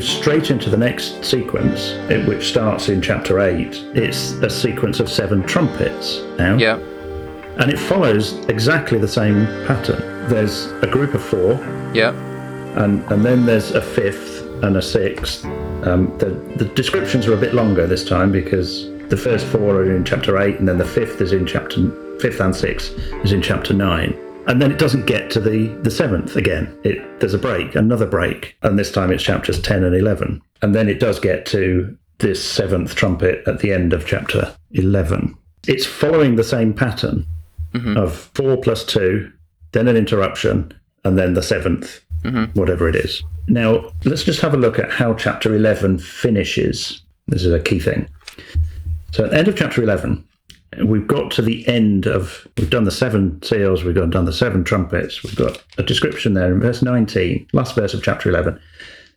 [0.00, 1.94] Straight into the next sequence,
[2.26, 6.78] which starts in chapter eight, it's a sequence of seven trumpets now, Yeah.
[7.58, 10.02] and it follows exactly the same pattern.
[10.28, 11.58] There's a group of four,
[11.94, 12.12] Yeah.
[12.76, 15.44] and and then there's a fifth and a sixth.
[15.84, 19.90] Um, the the descriptions are a bit longer this time because the first four are
[19.96, 21.80] in chapter eight, and then the fifth is in chapter
[22.20, 22.92] fifth and sixth
[23.24, 24.14] is in chapter nine.
[24.46, 26.78] And then it doesn't get to the, the seventh again.
[26.84, 30.42] It there's a break, another break, and this time it's chapters ten and eleven.
[30.62, 35.36] And then it does get to this seventh trumpet at the end of chapter eleven.
[35.66, 37.26] It's following the same pattern
[37.72, 37.96] mm-hmm.
[37.96, 39.32] of four plus two,
[39.72, 40.72] then an interruption,
[41.04, 42.58] and then the 7th mm-hmm.
[42.58, 43.22] whatever it is.
[43.48, 47.02] Now, let's just have a look at how chapter 11 finishes.
[47.28, 48.08] This is a key thing.
[49.12, 50.25] So, at the end of chapter 11,
[50.84, 54.64] we've got to the end of, we've done the seven seals, we've done the seven
[54.64, 58.58] trumpets, we've got a description there in verse 19, last verse of chapter 11.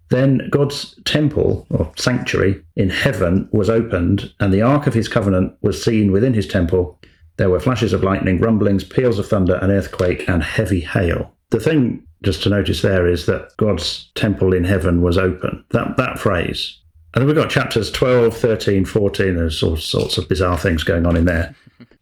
[0.09, 5.53] Then God's temple or sanctuary in heaven was opened, and the ark of his covenant
[5.61, 6.99] was seen within his temple.
[7.37, 11.31] There were flashes of lightning, rumblings, peals of thunder, an earthquake, and heavy hail.
[11.51, 15.63] The thing just to notice there is that God's temple in heaven was open.
[15.71, 16.78] That that phrase.
[17.13, 19.35] And then we've got chapters 12, 13, 14.
[19.35, 21.55] There's all sorts of bizarre things going on in there.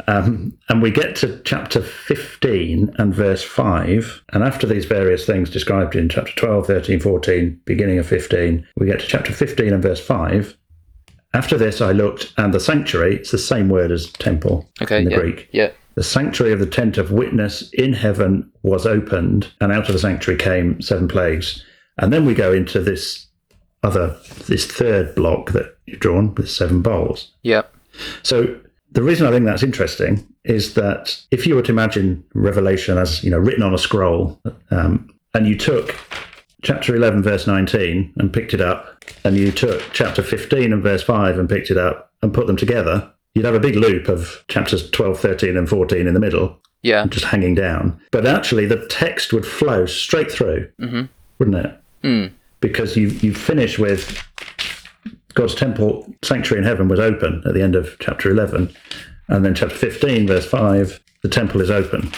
[0.07, 4.23] Um, and we get to chapter 15 and verse 5.
[4.33, 8.85] And after these various things described in chapter 12, 13, 14, beginning of 15, we
[8.85, 10.57] get to chapter 15 and verse 5.
[11.33, 14.99] After this, I looked, and the sanctuary, it's the same word as temple Okay.
[14.99, 15.19] in the yeah.
[15.19, 15.49] Greek.
[15.51, 15.71] Yeah.
[15.95, 19.99] The sanctuary of the tent of witness in heaven was opened, and out of the
[19.99, 21.63] sanctuary came seven plagues.
[21.97, 23.26] And then we go into this
[23.83, 24.15] other,
[24.47, 27.31] this third block that you've drawn with seven bowls.
[27.43, 27.63] Yeah.
[28.23, 28.59] So
[28.91, 33.23] the reason I think that's interesting is that if you were to imagine Revelation as
[33.23, 34.39] you know written on a scroll,
[34.71, 35.95] um, and you took
[36.63, 41.03] chapter 11 verse 19 and picked it up, and you took chapter 15 and verse
[41.03, 44.43] 5 and picked it up and put them together, you'd have a big loop of
[44.47, 47.05] chapters 12, 13, and 14 in the middle, Yeah.
[47.07, 47.99] just hanging down.
[48.11, 50.67] But actually, the text would flow straight through,
[51.37, 51.79] wouldn't it?
[52.03, 52.31] Mm.
[52.59, 54.21] Because you you finish with
[55.33, 58.73] God's temple sanctuary in heaven was open at the end of chapter 11.
[59.27, 62.11] And then chapter 15, verse 5, the temple is open.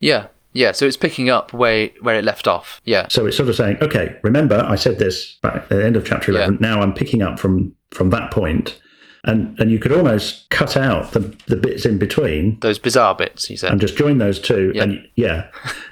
[0.00, 0.26] Yeah.
[0.52, 0.72] Yeah.
[0.72, 2.80] So it's picking up where where it left off.
[2.84, 3.06] Yeah.
[3.08, 6.04] So it's sort of saying, okay, remember I said this back at the end of
[6.04, 6.58] chapter 11.
[6.60, 8.80] Now I'm picking up from from that point.
[9.24, 13.50] And and you could almost cut out the, the bits in between Those bizarre bits
[13.50, 13.70] you said.
[13.70, 14.72] and just join those two.
[14.76, 15.48] And yeah.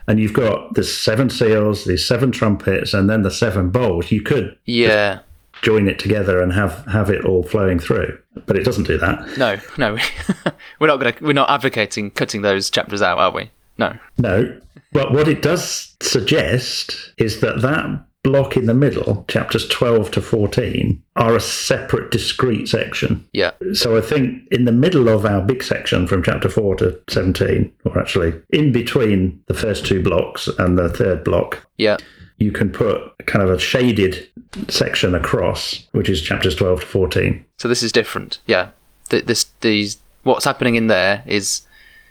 [0.07, 4.11] And you've got the seven seals, the seven trumpets, and then the seven bowls.
[4.11, 5.21] You could yeah.
[5.61, 8.19] join it together and have, have it all flowing through.
[8.47, 9.37] But it doesn't do that.
[9.37, 9.59] No.
[9.77, 9.99] No.
[10.81, 11.15] we're not gonna.
[11.21, 13.51] We're not advocating cutting those chapters out, are we?
[13.77, 13.97] No.
[14.17, 14.59] No.
[14.93, 20.23] But what it does suggest is that that block in the middle, chapters 12 to
[20.23, 23.25] 14, are a separate, discrete section.
[23.33, 23.51] Yeah.
[23.75, 27.71] So I think in the middle of our big section from chapter 4 to 17,
[27.85, 31.97] or actually in between the first two blocks and the third block, Yeah.
[32.39, 34.29] you can put kind of a shaded
[34.69, 37.45] section across, which is chapters 12 to 14.
[37.59, 38.39] So this is different.
[38.47, 38.69] Yeah.
[39.11, 41.63] Th- This these what's happening in there is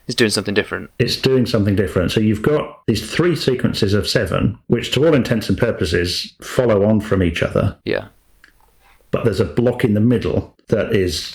[0.07, 0.89] is doing something different.
[0.99, 2.11] it's doing something different.
[2.11, 6.83] So you've got these three sequences of seven, which to all intents and purposes follow
[6.85, 8.05] on from each other, Yeah.
[9.11, 11.33] But there's a block in the middle that is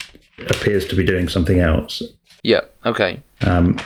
[0.48, 2.02] appears to be doing something else.
[2.42, 2.62] Yeah.
[2.84, 3.22] Okay.
[3.42, 3.78] Um,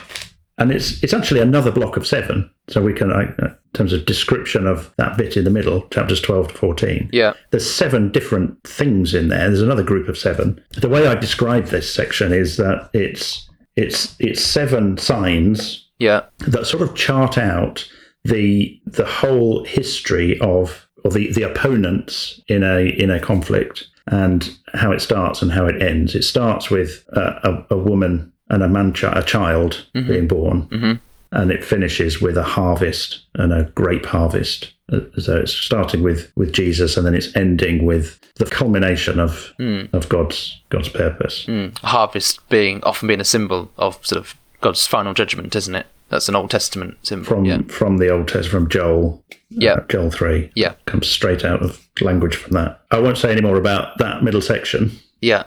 [0.57, 2.49] and it's it's actually another block of seven.
[2.69, 6.19] So we can, uh, in terms of description of that bit in the middle, chapters
[6.19, 7.09] twelve to fourteen.
[7.13, 7.33] Yeah.
[7.51, 9.47] There's seven different things in there.
[9.47, 10.59] There's another group of seven.
[10.73, 16.21] The way I describe this section is that it's it's it's seven signs Yeah.
[16.39, 17.87] that sort of chart out
[18.23, 24.57] the the whole history of or the, the opponents in a in a conflict and
[24.73, 26.15] how it starts and how it ends.
[26.15, 30.99] It starts with a, a, a woman and a man, chi- a child being born,
[31.31, 34.73] and it finishes with a harvest and a grape harvest.
[34.91, 39.53] Uh, So it's starting with with Jesus, and then it's ending with the culmination of
[39.93, 41.45] of God's God's purpose.
[41.47, 41.77] Mm.
[41.79, 45.85] Harvest being often being a symbol of sort of God's final judgment, isn't it?
[46.09, 47.25] That's an Old Testament symbol.
[47.25, 47.61] From yeah.
[47.67, 49.73] from the Old Testament, from Joel, Yeah.
[49.73, 50.51] uh, Joel three.
[50.55, 50.73] Yeah.
[50.85, 52.81] comes straight out of language from that.
[52.91, 54.91] I won't say any more about that middle section.
[55.21, 55.43] Yeah.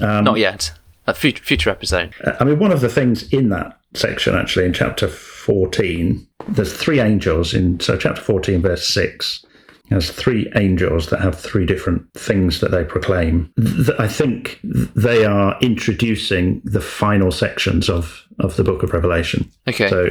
[0.00, 0.72] Um, Not yet.
[1.08, 2.14] A future, future episode.
[2.40, 6.98] I mean, one of the things in that section, actually, in chapter 14, there's three
[7.00, 9.44] angels in, so chapter 14, verse 6,
[9.90, 13.52] has three angels that have three different things that they proclaim.
[13.56, 19.50] Th- I think they are introducing the final sections of, of the book of Revelation.
[19.68, 19.88] Okay.
[19.88, 20.10] So,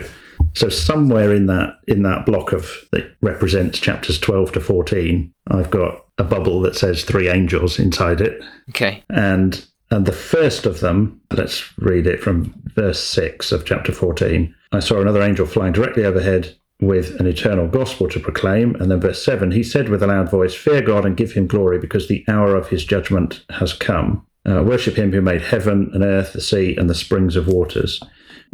[0.54, 5.72] so somewhere in that in that block of that represents chapters 12 to 14, I've
[5.72, 9.04] got a bubble that says three angels inside it Okay.
[9.10, 14.56] and and the first of them let's read it from verse 6 of chapter 14
[14.72, 19.00] i saw another angel flying directly overhead with an eternal gospel to proclaim and then
[19.00, 22.08] verse 7 he said with a loud voice fear god and give him glory because
[22.08, 26.34] the hour of his judgment has come uh, worship him who made heaven and earth
[26.34, 28.02] the sea and the springs of waters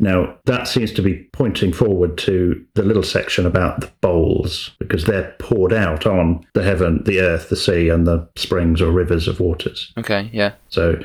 [0.01, 5.05] now, that seems to be pointing forward to the little section about the bowls, because
[5.05, 9.27] they're poured out on the heaven, the earth, the sea, and the springs or rivers
[9.27, 9.93] of waters.
[9.99, 10.29] Okay.
[10.34, 10.53] Yeah.
[10.69, 10.99] So,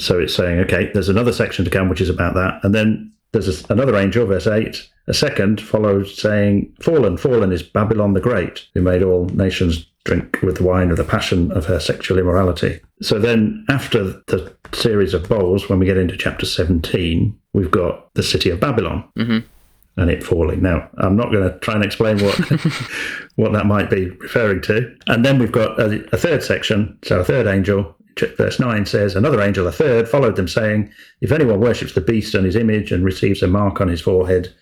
[0.00, 3.12] so it's saying, okay, there's another section to come which is about that, and then
[3.40, 4.88] there's another angel, verse eight.
[5.06, 10.38] A second follows saying, "Fallen, fallen is Babylon the Great, who made all nations drink
[10.42, 15.14] with the wine of the passion of her sexual immorality." So then, after the series
[15.14, 19.38] of bowls, when we get into chapter 17, we've got the city of Babylon mm-hmm.
[20.00, 20.62] and it falling.
[20.62, 22.34] Now, I'm not going to try and explain what
[23.36, 24.94] what that might be referring to.
[25.06, 26.98] And then we've got a, a third section.
[27.04, 27.96] So a third angel,
[28.36, 32.34] verse 9 says, Another angel, a third, followed them, saying, If anyone worships the beast
[32.34, 34.52] and his image and receives a mark on his forehead.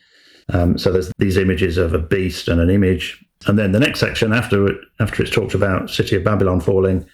[0.49, 3.25] Um, so there's these images of a beast and an image.
[3.47, 7.07] And then the next section, after it, after it's talked about city of Babylon falling,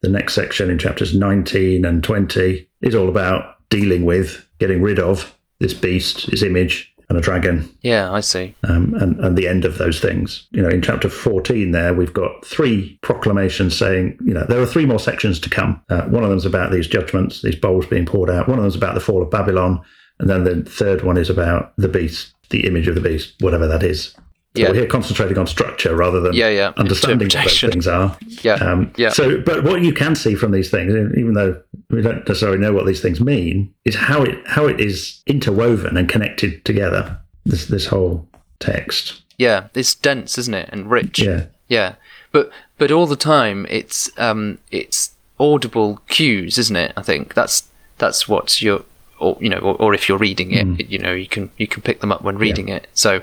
[0.00, 4.98] the next section in chapters 19 and 20 is all about dealing with, getting rid
[4.98, 8.12] of this beast, his image, and a dragon Yeah.
[8.12, 8.54] I see.
[8.64, 10.46] um, and, and the end of those things.
[10.50, 14.66] You know, in chapter 14, there we've got three proclamations saying, you know, there are
[14.66, 15.80] three more sections to come.
[15.88, 18.48] Uh, one of them's about these judgments, these bowls being poured out.
[18.48, 19.80] One of them's about the fall of Babylon.
[20.20, 23.66] And then the third one is about the beast, the image of the beast, whatever
[23.68, 24.14] that is.
[24.56, 24.68] So Yeah.
[24.70, 26.72] we're here concentrating on structure rather than Yeah, yeah.
[26.76, 28.16] understanding what those things are.
[28.42, 28.54] Yeah.
[28.54, 29.10] Um, yeah.
[29.10, 31.60] So, but what you can see from these things, even though
[31.90, 35.96] we don't necessarily know what these things mean, is how it how it is interwoven
[35.96, 37.18] and connected together.
[37.44, 38.28] This this whole
[38.60, 39.22] text.
[39.38, 39.68] yeah.
[39.74, 40.68] It's dense, isn't it?
[40.72, 41.18] And rich.
[41.20, 41.94] Yeah, Yeah,
[42.32, 46.92] but but all the time it's um it's audible cues, isn't it?
[46.96, 48.84] I think that's that's what you're,
[49.18, 51.82] or you know, or, or if you're reading it, you know, you can you can
[51.82, 52.86] pick them up when reading it.
[52.94, 53.22] So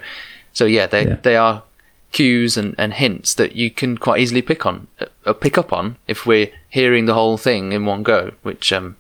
[0.54, 1.16] so yeah, they Yeah.
[1.22, 1.64] they are
[2.16, 4.88] cues and, and hints that you can quite easily pick on,
[5.26, 8.96] uh, pick up on if we're hearing the whole thing in one go, which um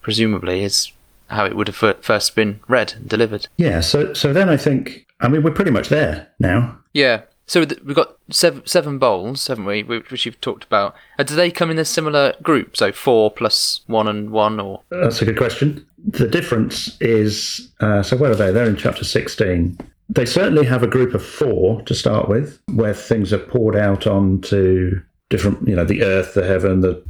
[0.00, 0.92] presumably is
[1.28, 3.48] how it would have first been read and delivered.
[3.56, 3.80] yeah.
[3.80, 6.78] So so then I think I mean we're pretty much there now.
[6.92, 7.22] Yeah.
[7.46, 9.82] So th- we've got seven, seven bowls, haven't we?
[9.82, 10.94] Which which you've talked about.
[11.18, 12.76] Uh, do they come in a similar group?
[12.76, 15.84] So four plus one and one, or That's a good question.
[16.06, 18.52] The difference is uh, so where are they?
[18.52, 19.76] They're in chapter sixteen.
[20.14, 24.06] They certainly have a group of four to start with, where things are poured out
[24.06, 27.02] onto different, you know, the earth, the heaven, the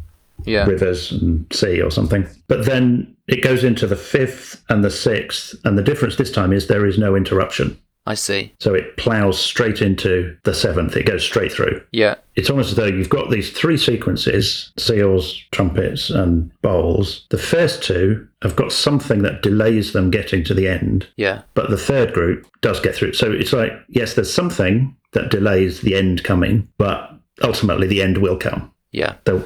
[0.44, 2.26] yeah, rivers and sea or something.
[2.46, 6.52] But then it goes into the fifth and the sixth, and the difference this time
[6.52, 7.76] is there is no interruption.
[8.06, 8.54] I see.
[8.58, 10.96] So it plows straight into the seventh.
[10.96, 11.82] It goes straight through.
[11.92, 17.26] Yeah, It's almost as though you've got these three sequences seals, trumpets, and bowls.
[17.30, 21.70] The first two have got something that delays them getting to the end, yeah, but
[21.70, 23.12] the third group does get through.
[23.12, 27.10] So it's like, yes, there's something that delays the end coming, but
[27.42, 29.16] ultimately the end will come yeah.
[29.24, 29.38] there,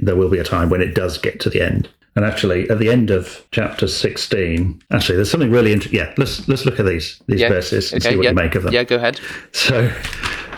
[0.00, 1.88] there will be a time when it does get to the end.
[2.18, 6.00] And actually, at the end of chapter 16, actually, there's something really interesting.
[6.00, 7.48] Yeah, let's let's look at these these Yeah.
[7.48, 8.30] verses and Okay, see what yeah.
[8.30, 8.72] you make of them.
[8.72, 9.20] Yeah, go ahead.
[9.52, 9.92] So,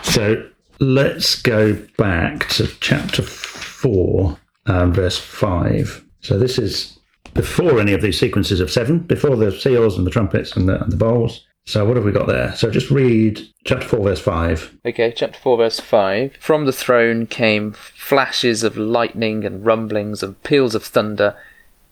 [0.01, 0.43] so
[0.79, 6.03] let's go back to chapter 4, um, verse 5.
[6.21, 6.97] So this is
[7.35, 10.81] before any of these sequences of seven, before the seals and the trumpets and the,
[10.81, 11.45] and the bowls.
[11.67, 12.55] So what have we got there?
[12.55, 14.77] So just read chapter 4, verse 5.
[14.87, 16.37] Okay, chapter 4, verse 5.
[16.39, 21.35] From the throne came flashes of lightning and rumblings and peals of thunder,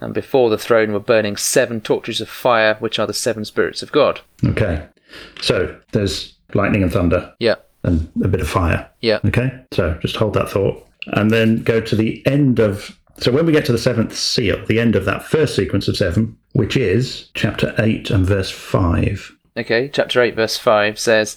[0.02, 3.82] and before the throne were burning seven torches of fire, which are the seven spirits
[3.84, 4.22] of God.
[4.46, 4.86] Okay.
[5.42, 8.90] So there's lightning and thunder Yeah, and a bit of fire.
[9.02, 9.52] yeah, Okay.
[9.74, 10.86] So just hold that thought.
[11.08, 12.98] And then go to the end of.
[13.18, 15.98] So when we get to the seventh seal, the end of that first sequence of
[15.98, 19.36] seven, which is chapter 8 and verse 5.
[19.58, 21.36] Okay, chapter 8, verse 5 says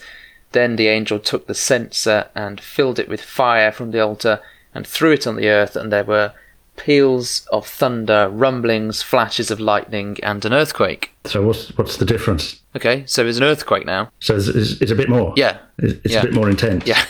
[0.53, 4.41] Then the angel took the censer and filled it with fire from the altar
[4.75, 6.33] and threw it on the earth, and there were
[6.77, 11.13] peals of thunder, rumblings, flashes of lightning, and an earthquake.
[11.25, 12.61] So what's what's the difference?
[12.77, 14.11] Okay, so there's an earthquake now.
[14.21, 15.35] So it's, it's, it's a bit more.
[15.37, 16.21] Yeah, It's, it's Yeah.
[16.21, 16.87] a bit more intense.
[16.87, 17.05] yeah,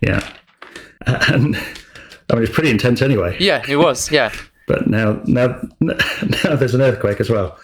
[0.00, 0.20] Yeah.
[1.06, 1.56] And
[2.30, 3.36] I mean, it's pretty intense anyway.
[3.40, 4.30] yeah, it was, yeah.
[4.66, 7.58] But now, now, now there's an earthquake as well.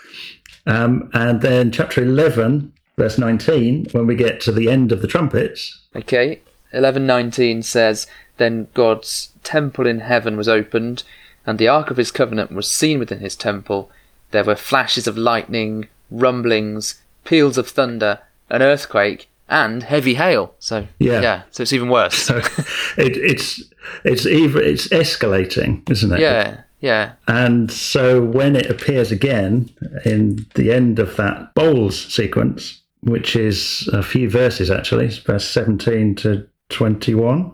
[0.67, 5.09] Um, and then chapter 11, verse 19, when we get to the end of the
[5.09, 6.41] trumpets, Okay,
[6.73, 8.07] 11:19 says,
[8.39, 11.03] "Then God's temple in heaven was opened,
[11.47, 13.91] and the ark of his covenant was seen within his temple.
[14.31, 20.87] There were flashes of lightning, rumblings, peals of thunder, an earthquake, and heavy hail." So
[20.99, 21.21] Yeah.
[21.21, 22.15] yeah, so it's even worse.
[22.15, 22.39] so
[22.97, 23.63] it, it's
[24.05, 26.21] it's even it's escalating, isn't it?
[26.21, 29.71] yeah, yeah, And so when it appears again
[30.05, 36.15] in the end of that bowls sequence, which is a few verses actually, verse 17
[36.17, 37.53] to 21.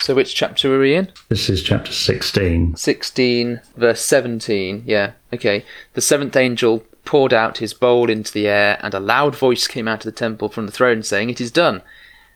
[0.00, 1.10] So which chapter are we in?
[1.28, 2.76] This is chapter 16.
[2.76, 4.84] 16, verse 17.
[4.86, 5.64] Yeah, okay.
[5.94, 9.88] The seventh angel poured out his bowl into the air, and a loud voice came
[9.88, 11.82] out of the temple from the throne, saying, It is done.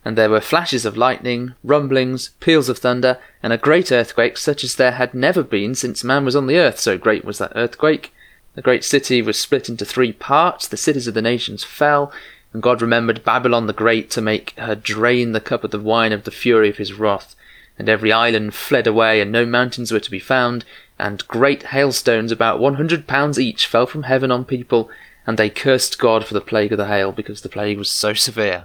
[0.05, 4.65] And there were flashes of lightning, rumblings, peals of thunder, and a great earthquake, such
[4.65, 6.81] as there had never been since man was on the earth.
[6.81, 8.13] So great was that earthquake.
[8.55, 10.67] The great city was split into three parts.
[10.67, 12.13] The cities of the nations fell,
[12.53, 16.13] and God remembered Babylon the Great to make her drain the cup of the wine
[16.13, 17.37] of the fury of his wrath.
[17.79, 20.65] And every island fled away, and no mountains were to be found,
[20.99, 24.91] and great hailstones, about one hundred pounds each, fell from heaven on people,
[25.27, 28.15] and they cursed God for the plague of the hail, because the plague was so
[28.15, 28.65] severe.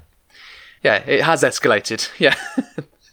[0.83, 2.09] Yeah, it has escalated.
[2.19, 2.35] Yeah.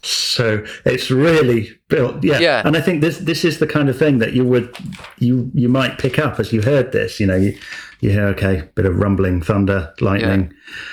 [0.06, 2.38] So it's really built, yeah.
[2.38, 2.62] Yeah.
[2.62, 4.76] And I think this this is the kind of thing that you would
[5.18, 7.18] you you might pick up as you heard this.
[7.18, 7.56] You know, you
[8.00, 10.52] you hear okay, bit of rumbling, thunder, lightning,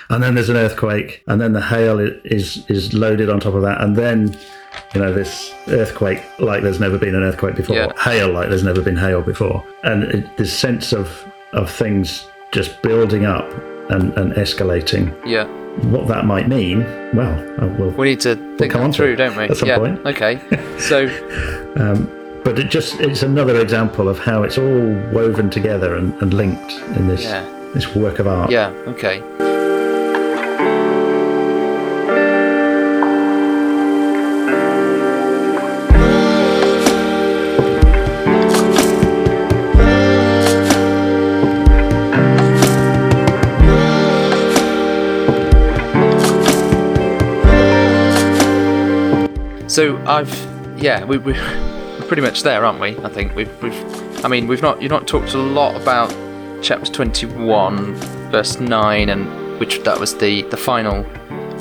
[0.10, 3.64] and then there's an earthquake, and then the hail is is loaded on top of
[3.64, 4.38] that, and then
[4.94, 7.92] you know this earthquake like there's never been an earthquake before, Yeah.
[8.04, 12.82] hail like there's never been hail before, and it, this sense of of things just
[12.82, 13.50] building up
[13.90, 15.14] and, and escalating.
[15.26, 15.46] yeah.
[15.90, 16.80] What that might mean,
[17.14, 19.46] well, uh, we'll We need to think come on through, don't we?
[19.46, 19.78] at some yeah.
[19.78, 20.06] point.
[20.06, 20.40] Okay.
[20.80, 21.08] So,
[22.44, 24.82] but it just it's another example of how it's all
[25.14, 27.46] woven together and, and linked in this Yeah.
[27.74, 28.50] this work of art.
[28.52, 29.22] yeah, okay.
[49.72, 50.30] So I've,
[50.78, 52.98] yeah, we, we, we're pretty much there, aren't we?
[53.06, 56.10] I think we've, we've, I mean, we've not, you've not talked a lot about
[56.62, 57.96] chapter twenty-one,
[58.32, 61.06] verse nine, and which that was the the final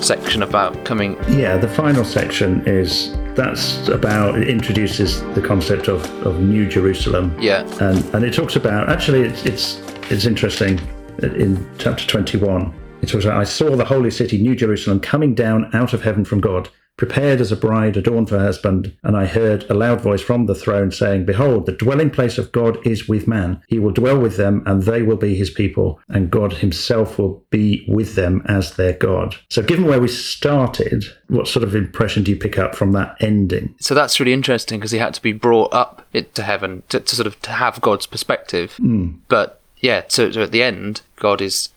[0.03, 1.17] section about coming.
[1.29, 7.33] Yeah, the final section is that's about it introduces the concept of, of New Jerusalem.
[7.39, 9.79] Yeah, and and it talks about actually it's it's
[10.11, 10.81] it's interesting
[11.23, 15.69] in chapter 21 it talks about i saw the holy city new jerusalem coming down
[15.75, 16.71] out of heaven from god
[17.01, 20.47] prepared as a bride adorned for her husband and i heard a loud voice from
[20.47, 24.19] the throne saying behold the dwelling place of god is with man he will dwell
[24.19, 28.43] with them and they will be his people and god himself will be with them
[28.47, 32.59] as their god so given where we started what sort of impression do you pick
[32.59, 36.07] up from that ending so that's really interesting because he had to be brought up
[36.13, 38.75] to heaven to, to sort of to have God's perspective.
[38.77, 39.13] Hmm.
[39.29, 41.71] But yeah, so, so at the end, God is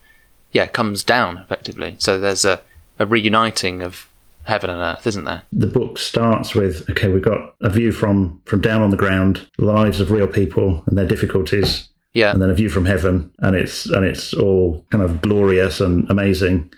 [0.52, 1.96] yeah comes down effectively.
[1.98, 2.60] So there's a,
[2.98, 4.08] a reuniting of
[4.44, 5.42] heaven and earth, isn't there?
[5.52, 9.46] the book starts with okay we've got a view from from down on the ground
[9.58, 13.30] the lives of real people and their difficulties Yeah, and then a view from heaven
[13.40, 16.72] and it's and it's all kind of glorious and amazing.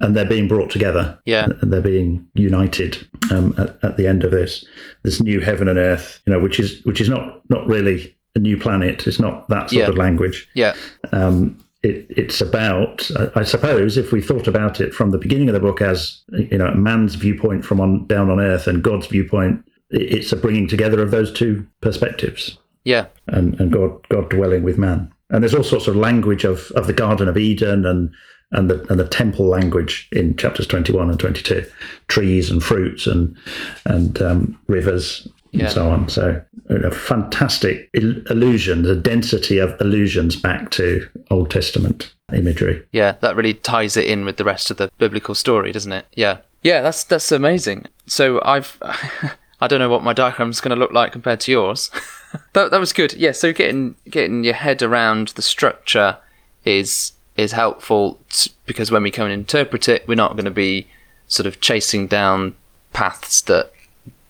[0.00, 1.18] And they're being brought together.
[1.26, 4.64] Yeah, and they're being united um, at, at the end of this
[5.02, 8.38] this new heaven and earth you know which is which is not not really a
[8.38, 9.06] new planet.
[9.08, 9.88] It's not that sort Yeah.
[9.88, 10.48] of language.
[10.54, 10.74] Yeah,
[11.12, 15.48] um, it, it's about, I I suppose, if we thought about it from the beginning
[15.48, 19.06] of the book as you know, man's viewpoint from on down on earth and God's
[19.06, 22.58] viewpoint, i- it's a bringing together of those two perspectives.
[22.84, 23.06] Yeah.
[23.26, 25.12] and, and God God dwelling with man.
[25.30, 28.10] And there's all sorts of language of, of the Garden of Eden and
[28.50, 31.66] and the and the temple language in chapters 21 and 22,
[32.06, 33.36] trees and fruits and
[33.84, 36.08] and um, rivers and so on.
[36.08, 42.82] So a fantastic il- illusion, the density of allusions back to Old Testament imagery.
[42.92, 46.06] Yeah, that really ties it in with the rest of the biblical story, doesn't it?
[46.14, 46.38] Yeah.
[46.62, 47.86] Yeah, that's that's amazing.
[48.06, 48.76] So I've
[49.60, 51.90] I don't know what my diagram's going to look like compared to yours.
[52.52, 53.14] that that was good.
[53.14, 56.18] Yeah, so getting getting your head around the structure
[56.64, 60.50] is is helpful t- because when we come and interpret it, we're not going to
[60.50, 60.88] be
[61.28, 62.54] sort of chasing down
[62.92, 63.72] paths that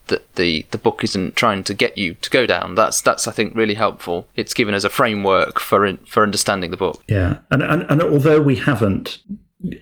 [0.08, 2.74] that the the book isn't trying to get you to go down.
[2.74, 4.26] That's that's I think really helpful.
[4.36, 7.02] It's given us a framework for in, for understanding the book.
[7.08, 9.18] Yeah, and, and and although we haven't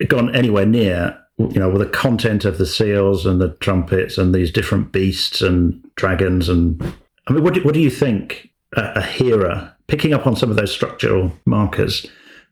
[0.07, 4.33] gone anywhere near, you know, with the content of the seals and the trumpets and
[4.33, 6.81] these different beasts and dragons and,
[7.27, 10.49] I mean, what do, what do you think a, a hearer picking up on some
[10.49, 12.07] of those structural markers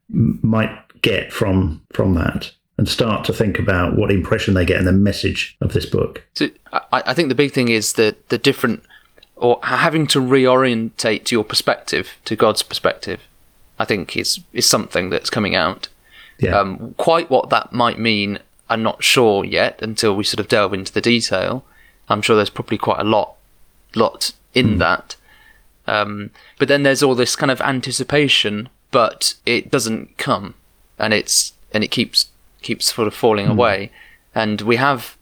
[0.09, 0.71] might
[1.01, 4.91] get from from that and start to think about what impression they get and the
[4.91, 6.23] message of this book?
[6.33, 8.83] So I, I think the big thing is that the different,
[9.35, 13.21] or having to reorientate your perspective to God's perspective.
[13.77, 15.89] I think is is something that's coming out.
[16.39, 20.47] Yeah, Um, quite what that might mean, I'm not sure yet until we sort of
[20.47, 21.65] delve into the detail.
[22.07, 23.35] I'm sure there's probably quite a lot,
[23.93, 25.17] lot in that.
[25.87, 30.53] Um, but then there's all this kind of anticipation, but it doesn't come,
[30.97, 32.27] and it's and it keeps
[32.65, 33.91] keeps sort of falling away.
[34.33, 35.17] And we have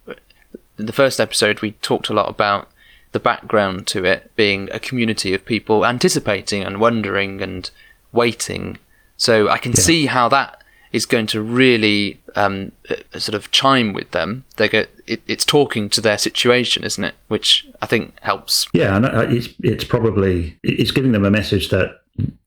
[0.77, 2.69] the first episode we talked a lot about
[3.11, 7.69] the background to it being a community of people anticipating and wondering and
[8.11, 8.79] waiting.
[9.17, 13.93] So I can see how that is going to really um, uh, sort of chime
[13.93, 14.45] with them.
[14.55, 17.15] They get it, it's talking to their situation, isn't it?
[17.27, 18.67] Which I think helps.
[18.73, 22.01] Yeah, and uh, it's it's probably it's giving them a message that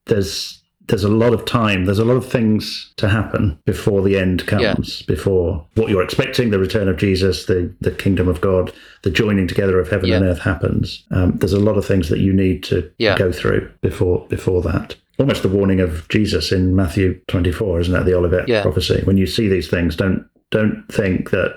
[0.06, 4.16] there's there's a lot of time, there's a lot of things to happen before the
[4.16, 8.72] end comes, before what you're expecting, the return of Jesus, the the kingdom of God,
[9.02, 11.04] the joining together of heaven and earth happens.
[11.10, 13.16] Um, there's a lot of things that you need to Yeah.
[13.18, 14.96] go through before before that.
[15.18, 18.62] Almost the warning of Jesus in Matthew 24, isn't that The Olivet Yeah.
[18.62, 19.00] prophecy.
[19.04, 21.56] When you see these things, don't don't think that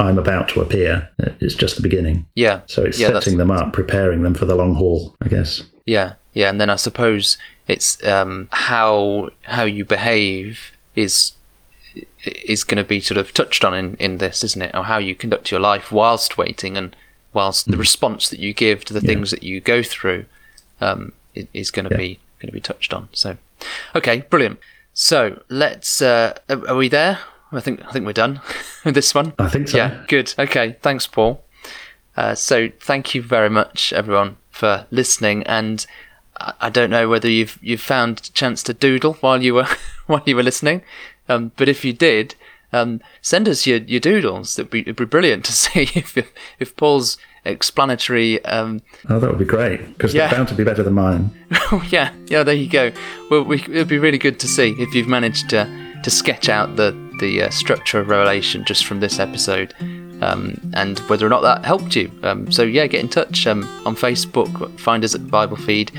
[0.00, 1.08] I'm about to appear.
[1.40, 2.24] It's just the beginning.
[2.34, 2.60] Yeah.
[2.66, 5.62] So it's yeah, setting them up, preparing them for the long haul, I guess.
[5.86, 7.36] Yeah, yeah, and then I suppose
[7.68, 11.32] it's um, how how you behave is
[12.24, 14.74] is going to be sort of touched on in, in this, isn't it?
[14.74, 16.96] Or how you conduct your life whilst waiting and
[17.32, 20.24] whilst the response that you give to the things that you go through
[20.80, 23.08] um, is going to be going to be touched on.
[23.12, 23.36] So,
[23.94, 24.58] okay, brilliant.
[24.94, 26.02] So let's.
[26.02, 27.18] Uh, are are we there?
[27.52, 28.40] I think I think we're done
[28.84, 29.34] with this one.
[29.38, 29.76] I think so.
[29.76, 30.34] Yeah, good.
[30.38, 31.44] Okay, thanks, Paul.
[32.16, 35.42] Uh, so thank you very much, everyone, for listening.
[35.44, 35.86] And
[36.60, 39.68] I, don't know whether you've you've found a chance to doodle while you were
[40.06, 40.82] while you were listening,
[41.28, 42.34] um, but if you did,
[42.72, 44.58] um, send us your, your doodles.
[44.58, 46.16] It'd be, it'd be brilliant to see if
[46.58, 48.44] if Paul's explanatory.
[48.44, 50.28] Um, Oh, that would be great because Yeah.
[50.28, 51.30] they're bound to be better than mine.
[51.72, 52.42] oh yeah, yeah.
[52.42, 52.92] There you go.
[53.30, 55.66] Well, we, it'd be really good to see if you've managed to
[56.02, 56.90] to sketch out the
[57.20, 59.74] the uh, structure of Revelation just from this episode,
[60.22, 62.10] um, and whether or not that helped you.
[62.22, 64.52] Um, so yeah, get in touch um, on Facebook.
[64.80, 65.92] Find us at Bible Feed.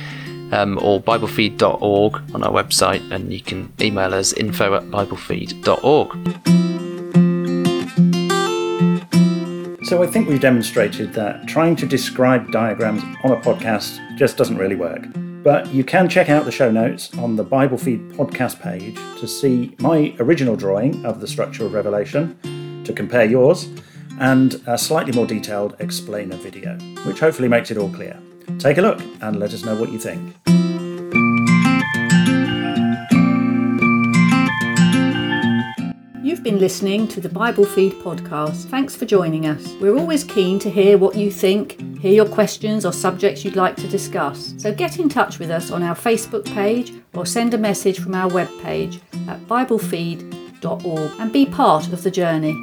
[0.54, 6.10] Um, or biblefeed.org on our website, and you can email us info at biblefeed.org.
[9.88, 14.58] So I think we've demonstrated that trying to describe diagrams on a podcast just doesn't
[14.58, 15.08] really work.
[15.44, 19.28] But you can check out the show notes on the Bible Feed podcast page to
[19.28, 23.70] see my original drawing of the structure of Revelation, to compare yours,
[24.20, 28.20] and a slightly more detailed explainer video, which hopefully makes it all clear.
[28.60, 30.36] Take a look and let us know what you think.
[36.24, 38.66] You've been listening to the Bible Feed podcast.
[38.70, 39.66] Thanks for joining us.
[39.80, 43.76] We're always keen to hear what you think, hear your questions or subjects you'd like
[43.78, 44.54] to discuss.
[44.58, 48.16] So get in touch with us on our Facebook page or send a message from
[48.16, 52.54] our webpage at biblefeed.org and be part of the journey.